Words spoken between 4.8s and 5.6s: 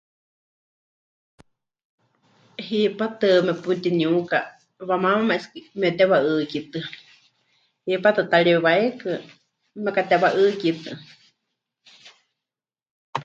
wamaamáma es que